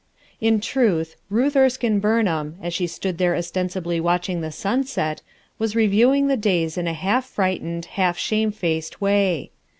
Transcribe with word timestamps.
In 0.39 0.59
truth, 0.61 1.15
Ruth 1.29 1.55
Erskine 1.55 1.99
Burnham, 1.99 2.55
as 2.59 2.73
she 2.73 2.87
stood 2.87 3.19
there 3.19 3.35
ostensibly 3.35 3.99
watching 3.99 4.41
the 4.41 4.51
sunset, 4.51 5.21
w 5.59 5.63
as 5.65 5.75
reviewing 5.75 6.27
the 6.27 6.35
days 6.35 6.75
in 6.75 6.87
a 6.87 6.93
half 6.93 7.23
frightened, 7.23 7.85
half 7.85 8.17
shamefaced 8.17 8.99
way. 8.99 9.51